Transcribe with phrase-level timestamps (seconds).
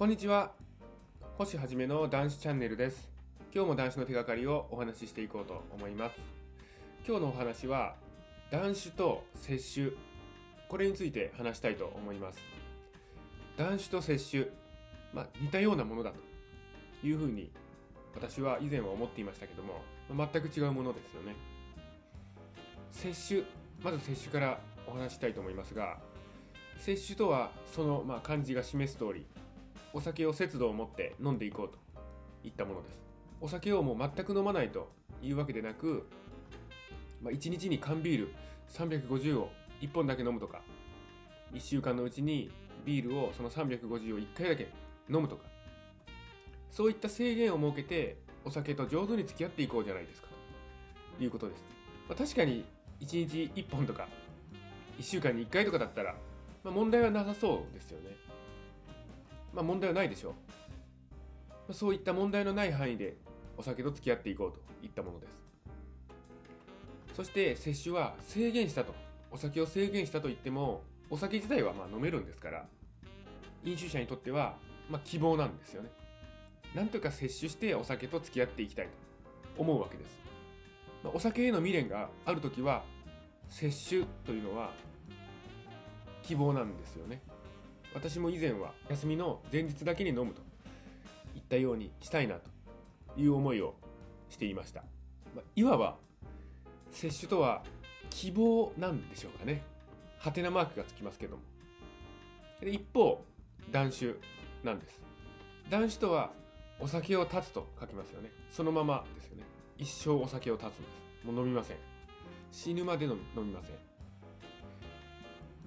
[0.00, 0.52] こんにちは。
[1.36, 3.10] 星はじめの男子チャンネルです。
[3.54, 6.16] 今日も男子の手がかりをお話ししていこうと思います。
[7.06, 7.96] 今日のお話は
[8.50, 9.90] 男子と接種。
[10.70, 12.38] これについて話したいと思います。
[13.58, 14.46] 男子と接種。
[15.12, 17.50] まあ、似たようなものだというふうに
[18.14, 21.36] 私は以前は思っていましたけども、まあ、全く違うものですよね。
[22.90, 23.42] 接種。
[23.84, 25.98] まず接種からお話したいと思いますが
[26.78, 29.26] 摂取とはそのまあ漢字が示す通り
[29.92, 31.78] お酒を節度を持って飲んでいこうと
[32.44, 33.00] いったものです。
[33.40, 34.90] お酒をもう全く飲まないと
[35.22, 36.06] いうわけでなく、
[37.22, 38.34] まあ、1日に缶ビール
[38.68, 39.50] 350を
[39.80, 40.60] 1本だけ飲むとか
[41.52, 42.50] 1週間のうちに
[42.84, 44.68] ビールをその350を1回だけ
[45.08, 45.44] 飲むとか
[46.70, 50.28] そういった制限を設けてお酒と上手に付き合っていこうじゃないですか
[51.18, 51.24] と。
[51.24, 51.62] いうことです、
[52.08, 52.64] まあ、確かに
[53.00, 54.08] 1日1本とか
[54.98, 56.14] 1週間に1回とかだったら
[56.62, 58.16] まあ、問題はなさそうですよね。
[59.52, 60.34] まあ問題はないでしょ
[61.68, 61.74] う。
[61.74, 63.16] そういった問題のない範囲で
[63.56, 65.32] お酒と付き合っていこうといったものです。
[67.14, 68.94] そして摂取は制限したと、
[69.30, 72.66] お酒を制限したといっても、お酒自体はまあ飲めるんですから、
[73.64, 74.56] 飲酒者にとっては
[74.88, 75.90] まあ希望なんですよね。
[76.74, 78.92] なんとか摂取してお酒と付き合っていきたいと
[79.60, 80.20] 思うわけです。
[81.02, 82.84] まあ、お酒への未練があるときは、
[83.48, 84.70] 摂取というのは
[86.22, 87.20] 希望なんですよね
[87.94, 90.42] 私も以前は休みの前日だけに飲むと
[91.34, 92.50] いったようにしたいなと
[93.16, 93.74] いう思いを
[94.28, 94.82] していました、
[95.34, 95.96] まあ、いわば
[96.92, 97.62] 摂取とは
[98.10, 99.62] 希望なんでしょうかね。
[100.18, 101.42] ハテナマークがつきますけども。
[102.60, 103.24] で一方
[103.70, 104.16] 断酒
[104.62, 105.00] なんです。
[105.70, 106.30] 断酒とは
[106.78, 108.30] お酒を断つと書きますよね。
[108.50, 109.44] そのままですよね。
[109.78, 110.88] 一生お酒を断つんで
[111.22, 111.26] す。
[111.26, 111.76] もう飲みません。
[112.52, 113.76] 死ぬまで飲みません。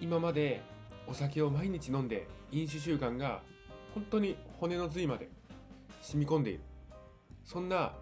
[0.00, 0.62] 今まで
[1.08, 3.40] お酒を毎日飲んで飲酒習慣が
[3.94, 5.28] 本当に骨の髄まで
[6.02, 6.60] 染み込んでいる。
[7.44, 7.92] そんな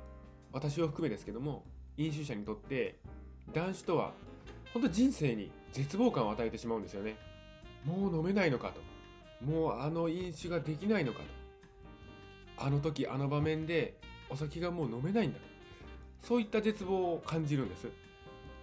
[0.52, 1.64] 私を含めですけども
[1.96, 2.98] 飲酒者にとって
[3.52, 4.12] 断酒とは
[4.72, 7.16] 本当人生に絶望感を与えてしまうんですよね。
[7.84, 8.80] もう飲めないのかと。
[9.44, 12.64] もうあの飲酒ができないのかと。
[12.66, 15.38] あの時あの場面でお酒がもう飲めないんだ
[16.20, 17.86] そういった絶望を感じるんです。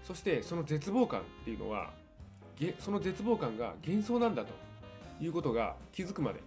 [0.04, 1.94] そしてその絶望感っていうのは
[2.80, 4.54] その絶望感が幻想なんだと
[5.20, 6.40] いうことが気づくまで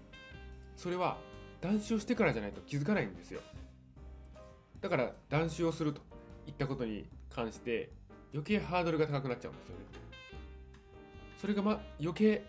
[0.76, 1.16] それは
[1.60, 3.40] 断酒をしてからじゃないと気づかないんですよ。
[4.80, 6.00] だから断酒をすると
[6.46, 7.90] いったことに関して
[8.32, 9.84] 余計ハードルが高くなっちゃうんですよね。
[11.40, 12.44] それがま余計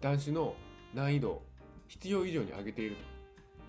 [0.00, 0.54] 断酒の
[0.94, 1.42] 難易度を
[1.88, 2.96] 必要以上に上げている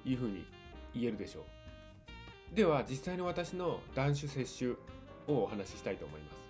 [0.03, 0.45] というふうに
[0.93, 2.55] 言えるでしょう。
[2.55, 4.71] では実際の私の断酒摂取
[5.27, 6.44] をお話ししたいと思います。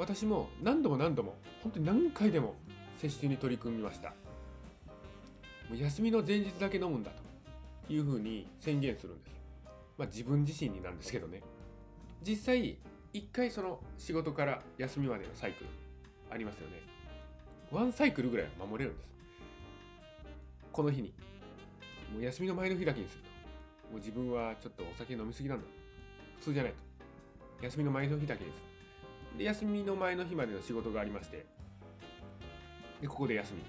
[0.00, 2.54] 私も何度も何度も本当に何回でも
[2.96, 4.08] 接種に取り組みました。
[5.68, 7.10] もう休みの前日だけ飲むんだ
[7.86, 9.36] というふうに宣言するんです。
[9.98, 11.42] まあ自分自身になんですけどね。
[12.22, 12.78] 実際
[13.12, 15.70] 一回その仕事から休みまでのサイクル
[16.30, 16.80] ありますよね。
[17.70, 19.10] ワンサイクルぐらいは守れるんです。
[20.72, 21.12] この日に。
[22.10, 23.28] もう休みの前の日だけにすると。
[23.90, 25.66] もう自分はちょっとお酒飲みすぎなんだ。
[26.38, 27.64] 普通じゃないと。
[27.66, 28.69] 休みの前の日だけにする
[29.36, 31.46] で、休みの前の日までの仕事がありまして、
[33.00, 33.62] で、ここで休み。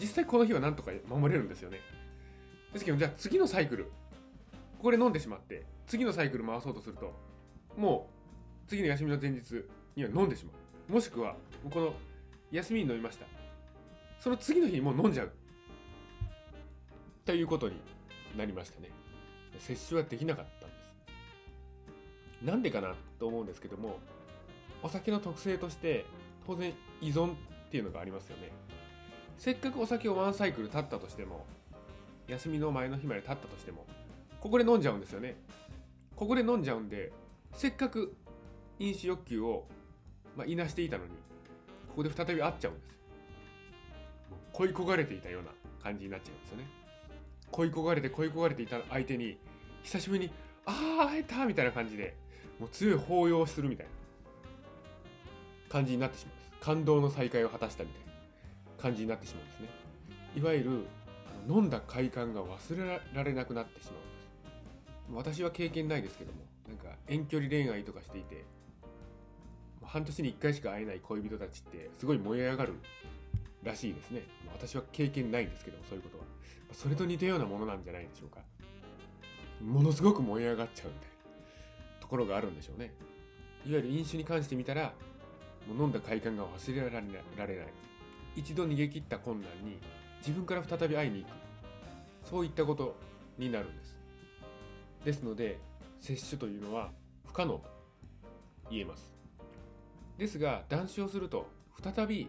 [0.00, 1.80] 実際この日はなんとか守れるんですよね。
[2.72, 3.84] ですけど、じゃあ次のサイクル、
[4.78, 7.12] ここで飲んでしまって、次のサイクル回そうとすると、
[7.76, 8.10] も
[8.66, 9.64] う、次の休みの前日
[9.94, 10.52] には飲んでしま
[10.88, 10.92] う。
[10.92, 11.36] もしくは、
[11.70, 11.94] この、
[12.50, 13.26] 休みに飲みました。
[14.18, 15.32] その次の日にもう飲んじゃう。
[17.24, 17.76] ということに
[18.36, 18.90] なりましたね。
[19.58, 20.94] 接種はできなかったんです。
[22.44, 24.00] なんでかなと思うんですけども、
[24.82, 26.04] お酒の特性として
[26.46, 27.34] 当然依存っ
[27.70, 28.50] ていうのがありますよね。
[29.38, 31.46] せっかくお酒をワンサイクル経ったとしても
[32.28, 33.86] 休みの前の日まで経ったとしても
[34.40, 35.36] ここで飲んじゃうんですよね。
[36.16, 37.12] ここで飲んじゃうんで
[37.52, 38.14] せっかく
[38.78, 39.66] 飲酒欲求を、
[40.36, 41.10] まあ、いなしていたのに
[41.88, 42.96] ここで再び会っちゃうんです
[44.52, 45.50] 恋焦がれていたような
[45.82, 46.64] 感じになっちゃうんですよね。
[47.50, 49.38] 恋焦がれて恋焦がれていた相手に
[49.82, 50.30] 久しぶりに
[50.66, 52.16] ああ会えたみたいな感じで
[52.58, 54.01] もう強い抱擁するみたいな。
[55.72, 56.50] 感じになってしまうんです。
[56.60, 58.12] 感動の再会を果たしたみたいな
[58.82, 59.68] 感じになってしまうんですね。
[60.36, 60.70] いわゆる
[61.48, 65.38] 飲んだ快感が忘れられなくなってしまうんです。
[65.38, 68.44] 私は経験ないですけども、なんか遠距離恋愛とかしていて、
[69.82, 72.74] 半年に1回しか会えない恋人たちってすごい燃え上がる
[73.62, 74.22] らしいですね。
[74.52, 76.24] 私は経験ないんですけども、そういうことは。
[76.72, 78.40] それと似たようなものなんじゃないでしょうか。
[79.60, 82.94] ものすごく燃え上がっちゃうみたいなところがあるんでしょうね。
[83.66, 84.92] いわゆる飲酒に関して見たら、
[85.68, 87.66] もう飲んだ快感が忘れられない。
[88.34, 89.78] 一度逃げ切った困難に
[90.18, 91.32] 自分から再び会いに行く。
[92.22, 92.96] そういったこと
[93.38, 93.96] になるんです。
[95.04, 95.58] ですので
[96.00, 96.90] 摂取というのは
[97.26, 97.62] 不可能と
[98.70, 99.14] 言えます。
[100.18, 101.46] ですが断酒をすると
[101.82, 102.28] 再び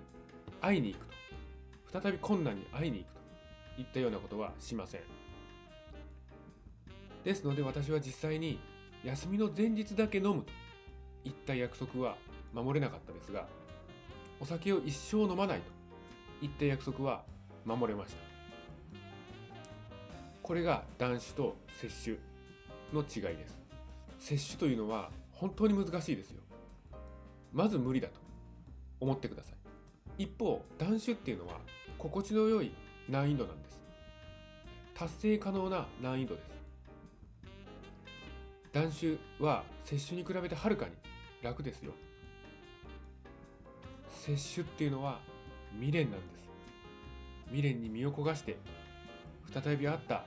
[0.61, 1.05] 会いに行く
[1.91, 2.01] と。
[2.01, 3.13] 再び困難に会いに行くと。
[3.75, 5.01] いったようなことはしません。
[7.23, 8.59] ですので私は実際に
[9.03, 10.51] 休みの前日だけ飲むと。
[11.25, 12.17] いった約束は
[12.53, 13.47] 守れなかったですが
[14.39, 15.61] お酒を一生飲まない
[16.39, 17.23] といった約束は
[17.65, 18.17] 守れました。
[20.41, 22.19] これが断酒と摂取
[22.93, 23.57] の違いです。
[24.19, 26.41] 摂取というのは本当に難しいですよ。
[27.53, 28.19] まず無理だと
[28.99, 29.53] 思ってくださ
[30.17, 30.23] い。
[30.23, 31.61] 一方断酒っていうのは
[31.97, 32.71] 心地の良い
[33.07, 33.81] 難易度なんです。
[34.93, 36.47] 達成可能な難易度です。
[38.73, 40.91] 断酒は摂取に比べてはるかに
[41.41, 41.93] 楽ですよ。
[44.25, 45.19] 摂取っていうのは
[45.73, 46.49] 未練なんです。
[47.47, 48.57] 未練に身を焦がして
[49.53, 50.23] 再び会った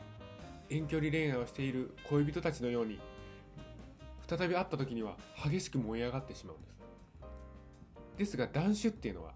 [0.69, 3.01] 遠距離恋愛をしている恋人たちのように
[4.29, 6.77] 再び会った時には激しく燃え上がってしまうんです。
[8.19, 9.33] ですが断酒っていうのは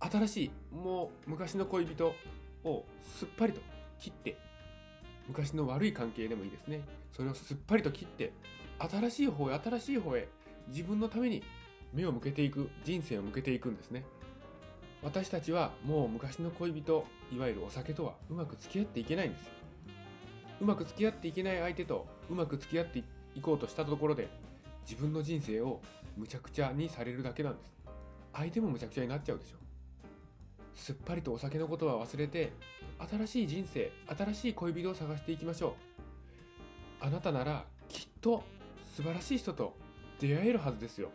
[0.00, 2.14] 新しいもう昔の恋人
[2.62, 3.62] をすっぱりと
[3.98, 4.36] 切って
[5.28, 6.82] 昔の悪い関係でもいいですね。
[7.10, 8.34] それをすっぱりと切って
[8.78, 10.28] 新しい方へ新しい方へ
[10.68, 11.42] 自分のために
[11.94, 14.04] 目を向けていく人生を向けていくんですね。
[15.02, 19.50] 私たちはもう昔の恋人いわゆるお酒とはうまく付き合っていけないんです
[20.62, 23.00] うまく付き合っていけない相手とうまく付き合って
[23.34, 24.28] いこうとしたところで
[24.88, 25.80] 自分の人生を
[26.16, 27.74] むちゃくちゃにされるだけなんです。
[28.32, 29.56] 相手もむちゃくちゃになっちゃうでしょ。
[30.74, 32.52] すっぱりとお酒のことは忘れて
[33.10, 35.76] 新しい人生新しい恋人を探していきましょ
[37.00, 37.04] う。
[37.04, 38.42] あなたならきっと
[38.96, 39.76] 素晴らしい人と
[40.20, 41.10] 出会えるはずですよ。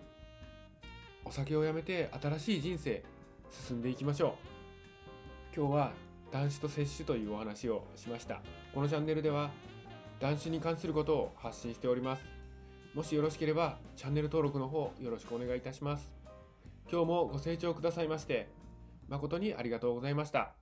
[1.30, 3.04] お酒をやめて新しい人生
[3.68, 5.56] 進んでいきましょう。
[5.56, 5.92] 今日は
[6.32, 8.42] 男子と摂取というお話をしました。
[8.74, 9.52] このチャンネルでは
[10.20, 12.24] 男子に関することを発信しております。
[12.96, 16.12] もしよろしければチャンネル登録の方よろしくお願いいたします。
[16.92, 18.50] 今日もご清聴くださいまして
[19.08, 20.56] 誠にありがとうございました。